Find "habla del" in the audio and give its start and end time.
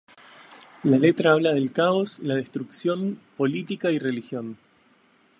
1.33-1.71